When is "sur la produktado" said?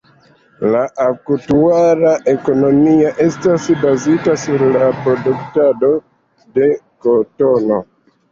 4.45-5.93